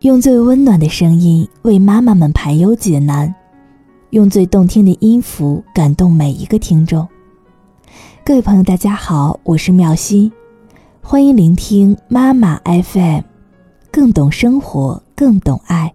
[0.00, 3.34] 用最温暖的声音为妈妈们排忧解难，
[4.10, 7.08] 用最动听的音符感动每一个听众。
[8.24, 10.30] 各位朋友，大家好，我是妙心，
[11.02, 13.22] 欢迎聆听妈妈 FM，
[13.90, 15.92] 更懂生活，更懂爱。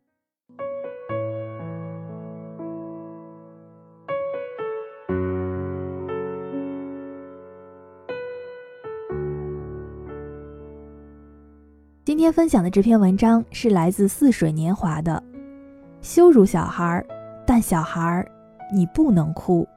[12.29, 15.23] 天分享的这篇文章是来自似水年华的，
[15.99, 17.03] 羞辱小孩，
[17.43, 18.23] 但小孩，
[18.71, 19.67] 你不能哭。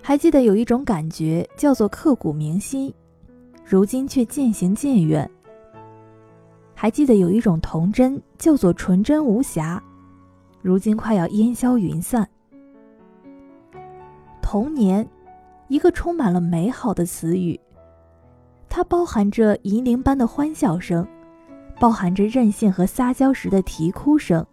[0.00, 2.94] 还记得有一种感觉叫做刻骨铭心，
[3.64, 5.28] 如今却渐行渐远。
[6.72, 9.82] 还记得有一种童真叫做纯真无瑕，
[10.62, 12.28] 如今快要烟消云散。
[14.54, 15.04] 童年，
[15.66, 17.58] 一个充满了美好的词语，
[18.68, 21.04] 它包含着银铃般的欢笑声，
[21.80, 24.46] 包含着任性和撒娇时的啼哭声，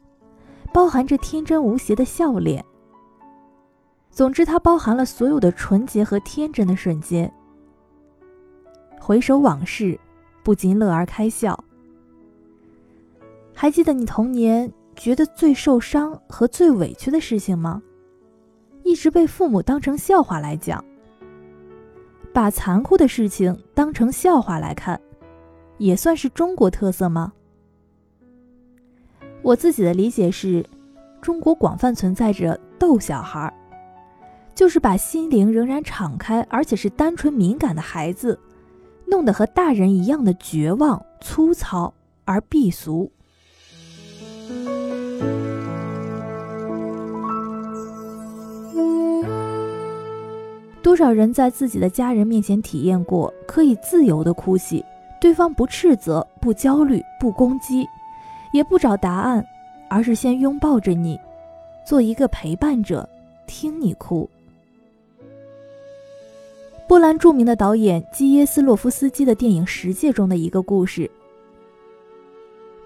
[0.73, 2.66] 包含着天真无邪的笑脸。
[4.09, 7.31] 总之，它包含了所有的纯洁和天真的瞬间。
[8.99, 9.99] 回首往事，
[10.41, 11.63] 不禁乐而开笑。
[13.53, 17.83] 还记得你童年觉得最受伤和最委屈的事情吗？
[18.92, 20.84] 一直被父母当成笑话来讲，
[22.34, 25.00] 把残酷的事情当成笑话来看，
[25.78, 27.31] 也算是中国特色吗？
[29.42, 30.66] 我自己的理解是，
[31.22, 33.53] 中国广泛存在着逗小孩儿。
[34.53, 38.38] 就是把心灵仍然敞开，而且是单纯敏感的孩子，
[39.08, 41.94] 弄得和大人一样的绝望、粗糙
[42.26, 43.09] 而避俗。
[50.83, 54.83] 多少人在自己的家人面前体验过可以自由的哭泣，
[55.19, 57.87] 对方不斥责、不焦虑、不攻击，
[58.52, 59.45] 也不找答案，
[59.89, 61.20] 而是先拥抱着你，
[61.86, 63.08] 做一个陪伴者，
[63.45, 64.27] 听你哭。
[66.87, 71.09] 波兰著名的导演基耶斯洛夫斯基的电影《十戒》中的一个故事。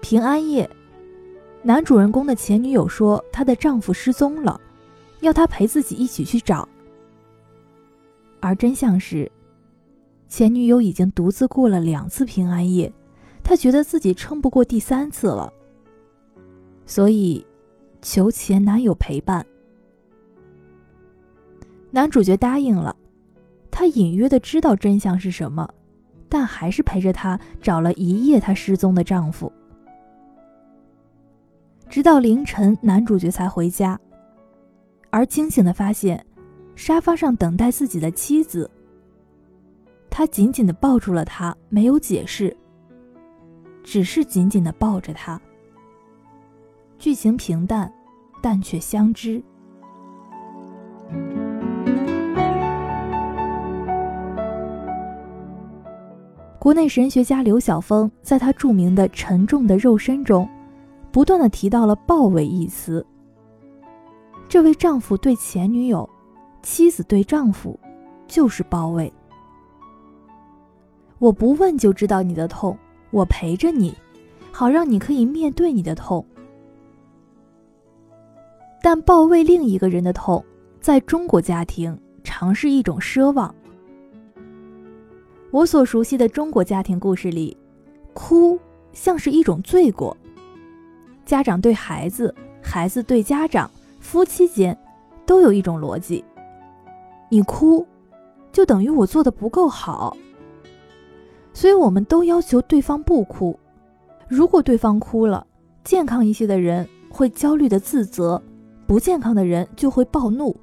[0.00, 0.68] 平安夜，
[1.62, 4.60] 男主人公的前女友说她的丈夫失踪了，
[5.20, 6.68] 要他陪自己一起去找。
[8.46, 9.30] 而真相是，
[10.28, 12.92] 前女友已经独自过了两次平安夜，
[13.42, 15.52] 她觉得自己撑不过第三次了，
[16.84, 17.44] 所以
[18.00, 19.44] 求前男友陪伴。
[21.90, 22.94] 男主角答应了。
[23.68, 25.68] 他隐约的知道真相是什么，
[26.30, 29.52] 但还是陪着他找了一夜他失踪的丈夫，
[31.86, 34.00] 直到凌晨，男主角才回家，
[35.10, 36.24] 而惊醒的发现，
[36.76, 38.70] 沙发上等待自己的妻子。
[40.08, 42.56] 他紧紧的抱住了她，没有解释，
[43.82, 45.40] 只是紧紧的抱着她。
[46.98, 47.92] 剧情平淡，
[48.40, 49.42] 但却相知。
[56.58, 60.48] 国内神学家刘晓峰在他著名的《沉重的肉身》中，
[61.12, 63.06] 不断的提到了“抱尾”一词。
[64.48, 66.08] 这位丈夫对前女友，
[66.68, 67.78] 妻子对丈夫，
[68.26, 69.10] 就是包围。
[71.20, 72.76] 我不问就知道你的痛，
[73.12, 73.94] 我陪着你，
[74.50, 76.26] 好让你可以面对你的痛。
[78.82, 80.44] 但抱位另一个人的痛，
[80.80, 83.54] 在中国家庭常是一种奢望。
[85.52, 87.56] 我所熟悉的中国家庭故事里，
[88.12, 88.58] 哭
[88.92, 90.16] 像是一种罪过。
[91.24, 94.76] 家长对孩子，孩子对家长，夫妻间，
[95.24, 96.24] 都有一种逻辑：
[97.28, 97.86] 你哭，
[98.52, 100.16] 就等于我做的不够好。
[101.52, 103.58] 所以我们都要求对方不哭。
[104.28, 105.46] 如果对方哭了，
[105.84, 108.42] 健康一些的人会焦虑的自责，
[108.86, 110.54] 不健康的人就会暴怒。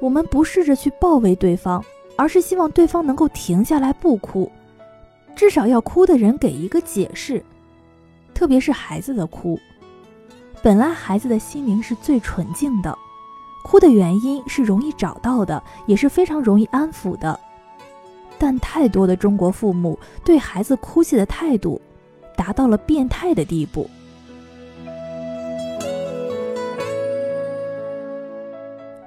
[0.00, 1.84] 我们不试着去抱围对方，
[2.16, 4.50] 而是希望对方能够停下来不哭，
[5.34, 7.44] 至少要哭的人给一个解释。
[8.38, 9.58] 特别是孩子的哭，
[10.62, 12.96] 本来孩子的心灵是最纯净的，
[13.64, 17.36] 哭的原因是容易找到的，也是非常容易安抚的。
[18.38, 21.80] 但太多的中国父母对孩子哭泣的态度，
[22.36, 23.90] 达到了变态的地步。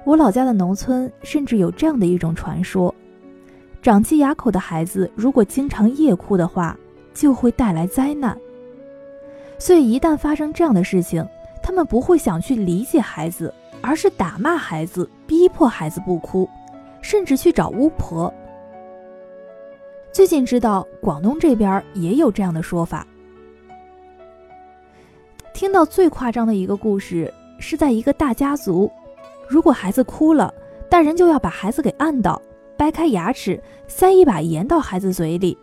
[0.04, 2.94] 我老家的农村甚至有这样的一种传说：
[3.80, 6.76] 长齐牙口的孩子如果经常夜哭的话，
[7.14, 8.38] 就会带来灾难。
[9.62, 11.24] 所以一旦发生这样的事情，
[11.62, 16.50] 他们不会想去理解孩子，而是打骂孩子，逼迫孩子不哭，
[17.00, 18.34] 甚至去找巫婆。
[20.10, 23.06] 最近知道广东这边也有这样的说法。
[25.54, 28.90] 听到最夸张的一个故事，是在一个大家族，
[29.46, 30.52] 如果孩子哭了，
[30.88, 32.42] 大人就要把孩子给按倒，
[32.76, 35.56] 掰开牙齿，塞一把盐到孩子嘴里，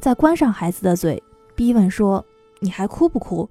[0.00, 1.22] 再关上孩子的嘴，
[1.54, 2.26] 逼问说
[2.60, 3.48] ：“你还哭不哭？”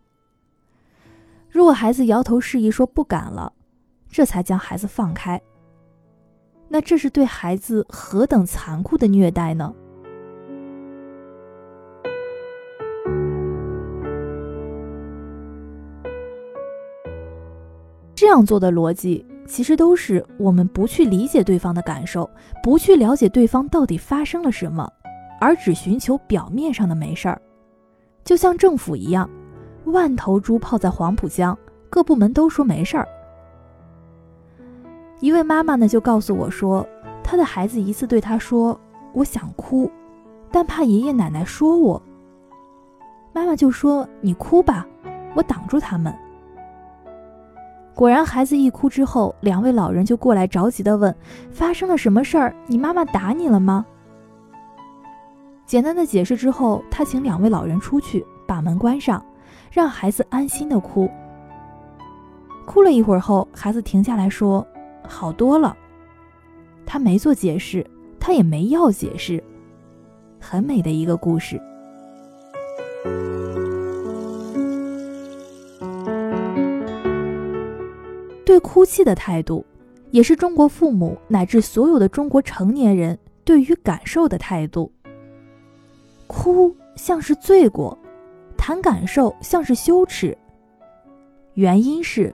[1.50, 3.54] 如果孩子摇头示意说不敢了，
[4.10, 5.42] 这才将孩子放开。
[6.68, 9.74] 那这是对孩子何等残酷的虐待呢？
[18.16, 22.30] 这样做的逻辑，其实都是我们不去理解对方的感受，
[22.64, 24.92] 不去了解对方到底发生了什么，
[25.40, 27.40] 而只寻求表面上的没事儿。
[28.26, 29.30] 就像政府一样，
[29.86, 31.56] 万头猪泡在黄浦江，
[31.92, 33.08] 各部门都说没事儿。
[35.20, 36.86] 一位妈妈呢就告诉我说，
[37.24, 38.78] 她的孩子一次对她说
[39.14, 39.90] ：“我想哭，
[40.52, 42.02] 但怕爷爷奶奶说我。”
[43.32, 44.88] 妈妈就说：“你哭吧，
[45.36, 46.12] 我挡住他们。”
[47.94, 51.16] 果然，孩子一哭之后，两位老人就过来着急地问
[51.54, 52.56] ：“发生了什么事儿？
[52.66, 53.86] 你妈妈打你了吗？”
[55.66, 59.24] 简单的解释之后，他请两位老人出去，把门关上，
[59.72, 61.10] 让孩子安心的哭。
[62.66, 64.66] 哭了一会儿后，孩子停下来说
[65.08, 65.76] ：“好多了。”
[66.86, 67.86] 他没做解释，
[68.20, 69.44] 他也没要解释，
[70.40, 71.60] 很美的一个故事。
[78.46, 79.66] 对哭泣的态度，
[80.12, 84.92] 也是中国父母乃至所有的中国成年人对于感受的态度。
[86.28, 87.98] 哭像是罪过，
[88.58, 90.38] 谈感受像是羞耻。
[91.54, 92.34] 原因是，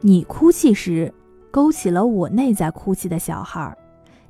[0.00, 1.12] 你哭泣时
[1.50, 3.76] 勾起了我内在哭泣的小孩儿，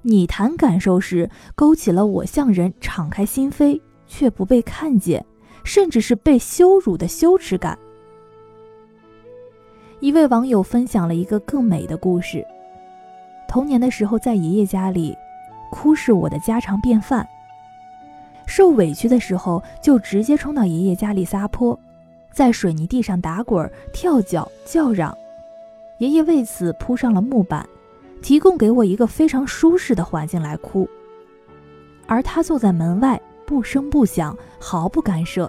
[0.03, 5.25] 你谈感受时勾起了我向人敞开心扉却不被看见，
[5.65, 7.77] 甚至是被羞辱的羞耻感。
[10.01, 12.47] 一位网友分享了一个更美的故事：
[13.49, 15.17] 童年的时候，在爷爷家里，
[15.73, 17.27] 哭是我的家常便饭。
[18.49, 21.79] 受委屈的时候，就直接冲到爷爷家里撒泼，
[22.33, 25.15] 在水泥地上打滚、跳脚、叫嚷。
[25.99, 27.69] 爷爷为此铺上了木板，
[28.23, 30.89] 提供给我一个非常舒适的环境来哭。
[32.07, 35.49] 而他坐在门外，不声不响，毫不干涉。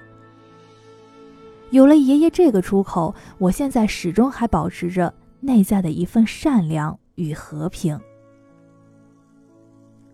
[1.69, 7.97] 有了爷爷这个出口，我现在始终还保持着内在的一份善良与和平。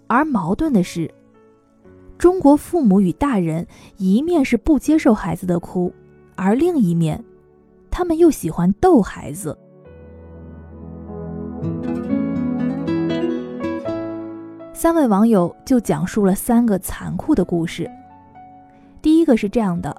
[0.08, 1.12] 而矛盾的是，
[2.18, 3.68] 中国父母与大人
[3.98, 5.94] 一面是不接受孩子的哭，
[6.36, 7.24] 而另一面，
[7.92, 9.58] 他们又喜欢逗孩子。
[14.74, 17.90] 三位网友就讲述了三个残酷的故事。
[19.02, 19.96] 第一个是这样的。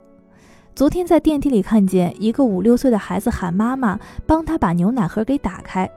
[0.74, 5.90] 昨天在电梯里看见一个五六岁的孩子喊妈妈帮他把牛奶盒给打开，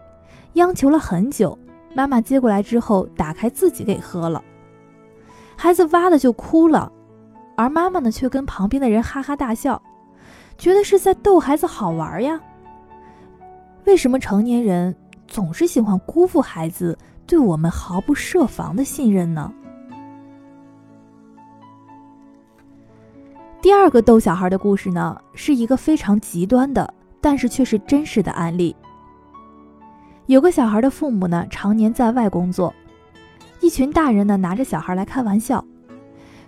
[0.54, 1.58] 央求了很久。
[1.94, 4.42] 妈妈接过来之后打开自己给喝了，
[5.62, 6.90] 孩子哇的就哭了，
[7.58, 9.82] 而妈妈呢却跟旁边的人哈哈大笑，
[10.58, 12.40] 觉得是在逗孩子好玩呀。
[13.84, 14.96] 为什么成年人
[15.28, 19.54] 总是喜欢辜负孩子对我们毫不设防的信任呢？
[23.62, 28.74] 第二个逗小孩的故事呢，是一个非常极端的，但是却是真实的案例。
[30.28, 32.74] 有个小孩的父母呢，常年在外工作，
[33.62, 35.64] 一群大人呢拿着小孩来开玩笑，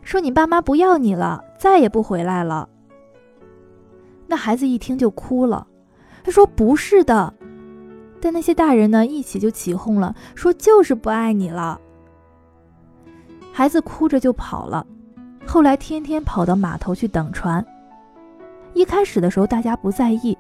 [0.02, 2.68] 说你爸妈不要你了，再也不回来了。
[4.28, 5.68] 那孩子一听就哭了，
[6.24, 7.34] 他说不是的，
[8.22, 11.80] 但那些大人呢一起就起哄了，说就是不爱你了。
[13.52, 14.86] 孩子哭着就跑了。
[15.46, 17.66] 后来天天跑到码头去等船。
[18.74, 20.38] 一开始的时候大家不在意，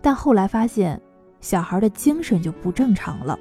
[0.00, 1.00] 但后来发现
[1.40, 3.36] 小孩的精神就不正常了。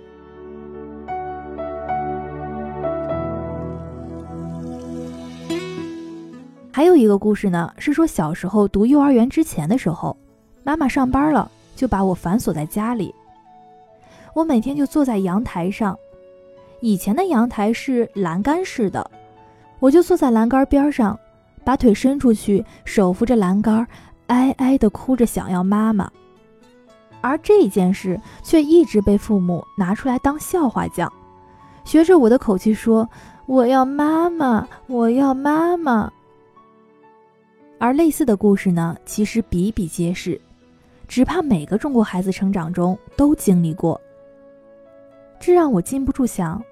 [6.74, 10.16] 还有一个故事呢，是说小时候读幼儿园之前的时候，
[10.64, 13.14] 妈妈上班了，就把我反锁在家里。
[14.34, 15.98] 我每天就坐在阳台上，
[16.80, 19.12] 以前的阳台是栏杆式的。
[19.80, 21.20] 我就坐在栏杆边上，
[21.66, 23.86] 把腿伸出去，手扶着栏杆，
[24.28, 26.10] 哀哀地哭着想要妈妈。
[27.20, 31.12] 而这件事却一直被父母拿出来当笑话讲，
[31.84, 33.10] 学着我的口气说
[33.46, 36.10] ：“我要妈妈，我要妈妈。
[37.82, 40.40] 而类似的故事呢，其实比比皆是，
[41.08, 44.00] 只怕每个中国孩子成长中都经历过。
[45.40, 46.64] 这让我禁不住想，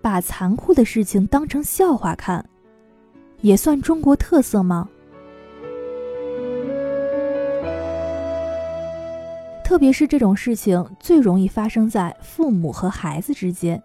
[0.00, 2.42] 把残酷的事情当成笑话看，
[3.42, 4.88] 也算中国特色吗？
[9.62, 13.82] 特别是这种事情最容易发生在父母和孩子之间，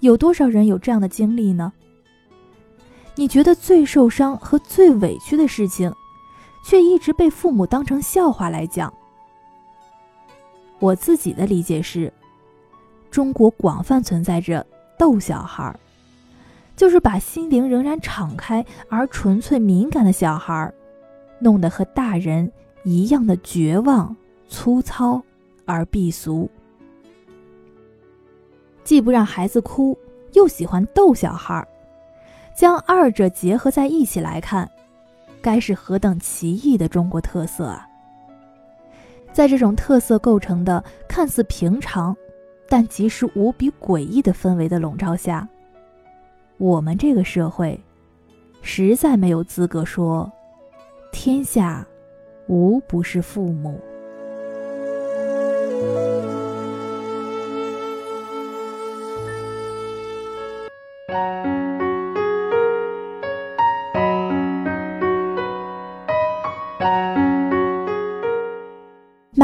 [0.00, 1.72] 有多少人有这样的经历呢？
[3.18, 5.92] 你觉得最受伤和最委屈的事情，
[6.64, 8.94] 却一直被父母当成笑话来讲。
[10.78, 12.12] 我自己的理解是，
[13.10, 14.64] 中国广泛存在着
[14.96, 15.76] 逗小孩，
[16.76, 20.72] 就是把心灵仍然敞开而纯粹敏感的小孩，
[21.40, 22.52] 弄得和大人
[22.84, 24.14] 一样的绝望。
[24.50, 25.20] 粗糙
[25.66, 26.48] 而避俗，
[28.84, 29.98] 既不让孩子哭，
[30.34, 31.66] 又喜欢逗小孩，
[32.58, 34.68] 将二者结合在一起来看，
[35.40, 37.86] 该是何等奇异的中国特色啊！
[39.32, 42.16] 在这种特色构成的看似平常，
[42.68, 45.48] 但其实无比诡异的氛围的笼罩下，
[46.56, 47.80] 我们这个社会
[48.60, 50.28] 实在没有资格说
[51.12, 51.86] 天下
[52.48, 53.80] 无不是父母。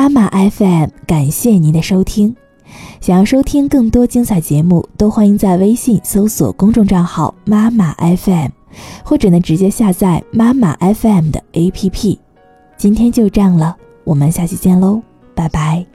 [0.04, 2.36] 妈妈 FM，感谢您的收听。
[3.00, 8.50] 想要收听更多精彩节目，都欢迎在微信搜索公众账号“妈妈 FM”，
[9.02, 12.18] 或者呢直接下载妈妈 FM 的 APP。
[12.76, 15.00] 今天就这样了，我们下期见喽，
[15.34, 15.93] 拜拜。